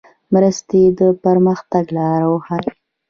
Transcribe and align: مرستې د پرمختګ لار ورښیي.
مرستې 0.33 0.81
د 0.99 1.01
پرمختګ 1.23 1.85
لار 1.97 2.21
ورښیي. 2.27 2.69